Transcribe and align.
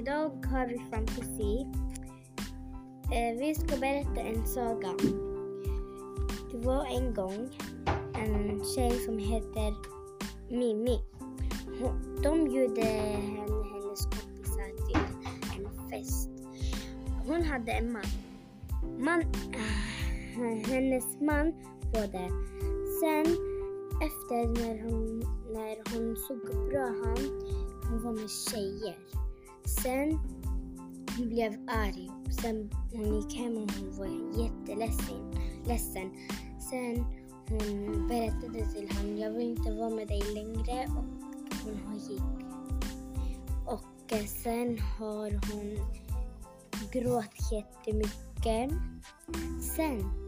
idag 0.00 0.46
har 0.46 0.66
vi 0.66 0.78
fantasi. 0.90 1.66
Eh, 3.12 3.38
vi 3.38 3.54
ska 3.54 3.76
berätta 3.76 4.20
en 4.20 4.46
saga. 4.46 4.88
Det 6.52 6.58
var 6.58 6.86
en 6.86 7.14
gång 7.14 7.48
en 8.14 8.64
tjej 8.64 8.90
som 8.90 9.18
heter 9.18 9.74
Mimi. 10.50 10.98
De 12.22 12.44
bjöd 12.44 12.78
henne, 12.78 13.40
hennes 13.72 14.04
kompisar 14.04 14.86
till 14.86 15.00
en 15.56 15.90
fest. 15.90 16.30
Hon 17.26 17.42
hade 17.42 17.72
en 17.72 17.92
man. 17.92 18.02
man 18.98 19.20
eh, 19.20 20.70
hennes 20.70 21.20
man 21.20 21.52
var 21.94 22.06
där. 22.06 22.30
Sen 23.00 23.26
efter 24.02 24.48
när 24.48 24.82
hon, 24.82 25.18
när 25.52 25.94
hon 25.94 26.16
såg 26.16 26.68
bra 26.70 26.86
han, 26.86 27.40
hon 27.90 28.02
var 28.02 28.12
med 28.12 28.30
tjejer. 28.30 28.96
Sen 29.64 30.18
hon 31.16 31.28
blev 31.28 31.52
arg. 31.68 32.10
Sen 32.42 32.70
hon 32.92 33.14
gick 33.14 33.38
hem 33.38 33.56
och 33.56 33.70
hon 33.72 33.96
var 33.98 34.42
jätteledsen. 34.42 35.34
Ledsen. 35.64 36.10
Sen 36.70 37.04
hon 37.48 38.08
berättade 38.08 38.72
till 38.72 38.96
honom, 38.96 39.18
jag 39.18 39.30
vill 39.30 39.46
inte 39.46 39.72
vara 39.72 39.90
med 39.90 40.08
dig 40.08 40.22
längre 40.34 40.86
och 40.86 41.04
hon 41.64 41.98
gick. 41.98 42.22
Och 43.66 44.12
eh, 44.12 44.24
sen 44.26 44.78
har 44.78 45.30
hon 45.30 45.78
gråtit 46.92 47.52
jättemycket. 47.52 48.70
Sen 49.76 50.20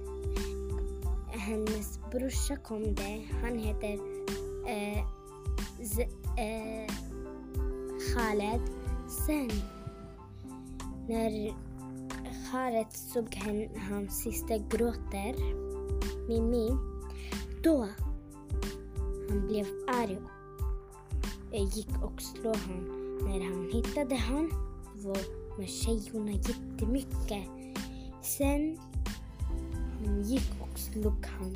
hennes 1.28 2.00
brorsa 2.11 2.56
kom 2.56 2.94
det. 2.94 3.22
Han 3.42 3.58
heter 3.58 3.92
eh, 4.69 5.05
Z, 5.83 6.02
eh, 6.39 6.94
Khaled. 8.14 8.81
Sen 9.12 9.50
när 11.08 11.55
Haret 12.50 12.92
såg 12.92 13.34
henne, 13.34 13.68
hans 13.91 14.22
syster 14.22 14.62
gråter, 14.70 15.34
Mimi, 16.28 16.77
då 17.62 17.88
han 19.28 19.46
blev 19.46 19.66
arg 19.88 20.18
och 21.50 21.58
gick 21.58 22.02
och 22.02 22.22
slog 22.22 22.56
honom. 22.56 23.18
När 23.18 23.44
han 23.44 23.70
hittade 23.72 24.16
han 24.16 24.50
var 24.94 25.18
med 25.58 25.68
tjejerna 25.68 26.33
jättemycket. 26.33 27.48
Sen 28.22 28.78
han 30.05 30.22
gick 30.22 30.50
och 30.60 30.78
slog 30.78 31.27
han. 31.27 31.55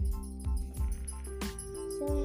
Sen, 1.98 2.24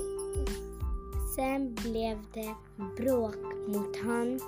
sen 1.35 1.75
blev 1.75 2.17
det 2.33 2.55
bråk 2.97 3.35
mot 3.67 3.97
han 4.03 4.39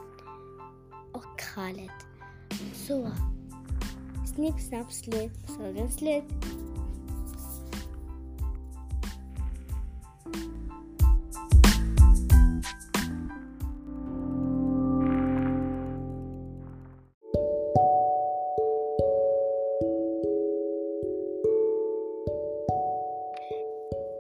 och 1.55 1.91
Så, 2.73 3.11
snipp, 4.35 4.59
snapp, 4.59 4.91
slut, 4.91 5.31
sagan 5.57 5.91
slut. 5.91 6.23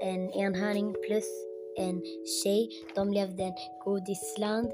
en 0.01 0.31
enhörning 0.31 0.95
plus 1.07 1.25
en 1.77 2.01
tjej. 2.43 2.69
De 2.95 3.13
levde 3.13 3.43
i 3.43 3.45
en 3.45 3.53
godisland. 3.85 4.71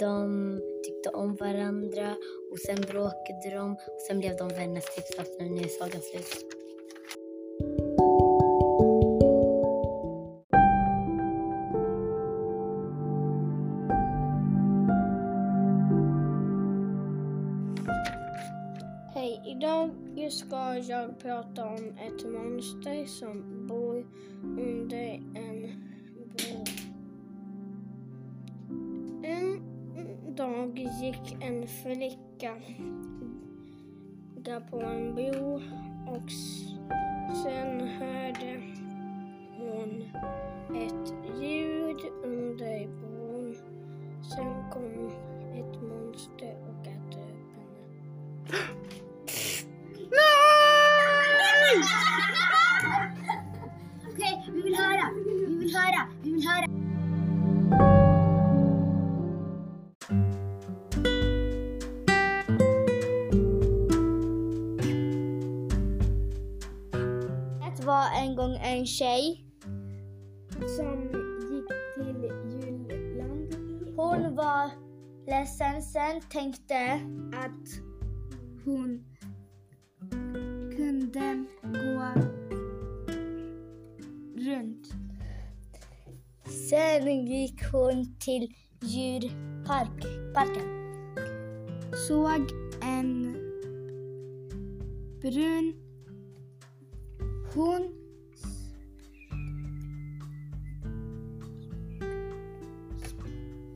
De 0.00 0.60
tyckte 0.84 1.08
om 1.08 1.36
varandra 1.36 2.16
och 2.52 2.58
sen 2.58 2.80
bråkade 2.80 3.50
de 3.54 3.72
och 3.72 4.00
sen 4.08 4.18
blev 4.18 4.36
de 4.36 4.48
vänner 4.48 4.80
typ 4.80 4.94
tills 4.94 5.14
snabbt 5.14 5.40
när 5.40 5.48
nu 5.48 5.60
är 5.60 5.68
sagan 5.68 6.00
slut. 6.00 6.54
Hej, 19.14 19.42
idag 19.46 19.90
ska 20.32 20.78
jag 20.78 21.18
prata 21.18 21.64
om 21.66 21.98
ett 21.98 22.24
monster 22.32 23.06
som 23.06 23.66
bor 23.66 24.06
under 24.42 25.22
en 25.34 25.43
dag 30.74 30.88
gick 31.00 31.36
en 31.40 31.66
flicka 31.66 32.54
där 34.36 34.60
på 34.60 34.80
en 34.80 35.14
bro 35.14 35.54
och 36.06 36.30
sen 37.42 37.88
hörde 37.88 38.60
hon 39.56 40.02
ett 40.76 41.13
en 68.24 68.36
gång 68.36 68.56
en 68.56 68.86
tjej 68.86 69.44
som 70.76 71.02
gick 71.50 71.68
till 71.94 72.30
julland. 72.50 73.54
Hon 73.96 74.36
var 74.36 74.70
ledsen 75.26 75.82
sen 75.82 76.20
tänkte 76.30 76.92
att 77.34 77.68
hon 78.64 79.04
kunde 80.76 81.44
gå 81.62 82.12
runt. 84.36 84.86
Sen 86.70 87.26
gick 87.26 87.64
hon 87.72 88.16
till 88.18 88.54
djurparken. 88.80 90.14
Såg 92.08 92.50
en 92.82 93.36
brun 95.20 95.84
hon 97.54 98.03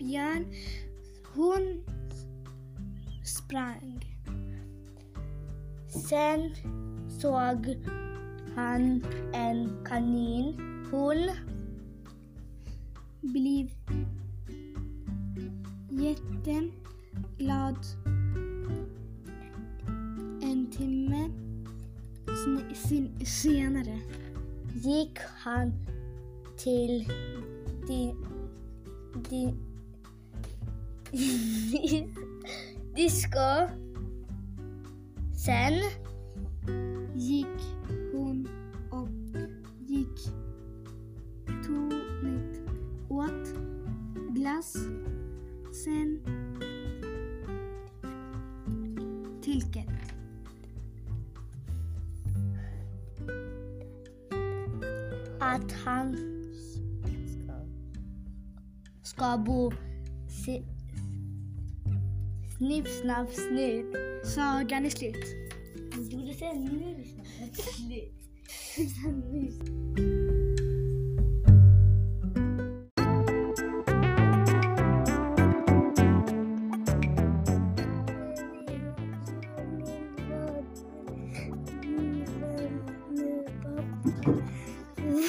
björn. 0.08 0.44
Hon 1.34 1.84
sprang. 3.24 4.04
Sen 6.08 6.54
såg 7.20 7.76
han 8.56 9.04
en 9.32 9.84
kanin. 9.84 10.54
Hon 10.90 11.30
blev 13.20 13.68
jätteglad. 15.90 17.78
En 20.42 20.70
timme 20.70 21.30
sen- 22.26 22.74
sen- 22.74 23.26
senare 23.26 24.00
gick 24.74 25.18
han 25.44 25.72
till 26.56 27.08
din, 27.86 28.16
din 29.30 29.67
disco. 32.96 33.68
Sen 35.34 35.74
gick 37.14 37.46
hon 38.12 38.48
och 38.90 39.08
gick 39.86 40.24
tog, 41.66 41.92
åt 43.08 43.48
glass. 44.30 44.76
Sen 45.84 46.20
tilket. 49.42 49.88
att 55.40 55.72
han 55.72 56.16
ska 59.02 59.38
bo 59.46 59.72
Snipp, 62.58 62.88
snapp, 62.88 63.30
snitt. 63.32 63.86
Sagan 64.24 64.86
är 64.86 64.90
slut. 64.90 65.26
Du 65.92 66.16
borde 66.16 66.34
säga 66.34 66.52
nu, 66.52 67.04
snapp, 67.04 67.56
snitt. 67.56 68.12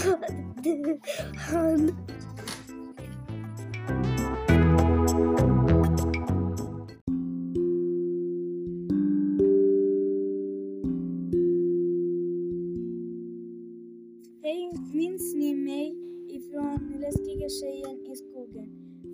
Vad 0.05 0.63
du 0.63 0.99
hann 1.37 1.91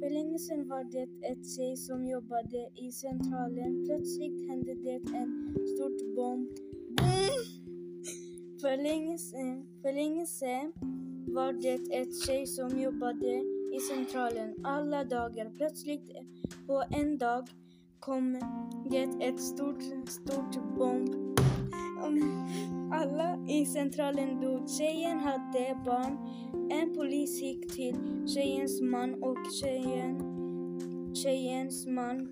För 0.05 0.09
länge 0.09 0.39
sedan 0.39 0.67
var 0.67 0.83
det 0.83 1.27
ett 1.27 1.49
tjej 1.55 1.77
som 1.77 2.07
jobbade 2.07 2.69
i 2.75 2.91
centralen. 2.91 3.85
Plötsligt 3.85 4.49
hände 4.49 4.75
det 4.75 5.17
en 5.17 5.55
stort 5.75 6.15
bomb. 6.15 6.49
Mm. 7.01 7.29
För 8.61 8.83
länge 8.83 9.17
sedan, 9.17 9.65
för 9.81 9.93
länge 9.93 10.25
sedan 10.25 10.73
var 11.27 11.53
det 11.53 11.95
ett 11.95 12.25
tjej 12.25 12.47
som 12.47 12.79
jobbade 12.79 13.43
i 13.75 13.79
centralen 13.79 14.65
alla 14.65 15.03
dagar. 15.03 15.51
Plötsligt 15.57 16.11
på 16.67 16.83
en 16.91 17.17
dag 17.17 17.47
kom 17.99 18.33
det 18.89 19.25
ett 19.25 19.41
stort, 19.41 19.83
stort 20.07 20.77
bomb. 20.77 21.35
Alla 22.91 23.37
i 23.47 23.65
centralen 23.65 24.41
dog. 24.41 24.69
Tjejen 24.69 25.19
hade 25.19 25.77
barn. 25.85 26.17
En 26.71 26.93
polis 26.95 27.41
gick 27.41 27.73
till 27.75 27.95
tjejens 28.27 28.81
man 28.81 29.23
och 29.23 29.37
tjejen, 29.61 30.21
tjejens 31.15 31.87
man, 31.87 32.29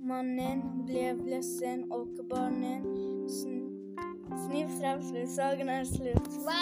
mannen 0.00 0.84
blev 0.86 1.26
ledsen 1.26 1.92
och 1.92 2.26
barnen 2.30 2.82
sn, 3.28 3.66
snapp, 4.78 5.04
slut. 5.04 5.30
Sagan 5.30 5.68
är 5.68 5.84
slut. 5.84 6.28
Wow! 6.28 6.52